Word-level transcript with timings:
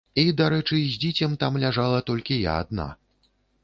І 0.19 0.21
дарэчы, 0.39 0.79
з 0.93 0.97
дзіцем 1.03 1.37
там 1.45 1.61
ляжала 1.67 2.03
толькі 2.11 2.43
я 2.49 2.59
адна. 2.67 2.93